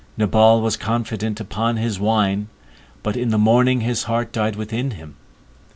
[0.17, 2.47] Nabal was confident upon his wine,
[3.03, 5.15] but in the morning his heart died within him.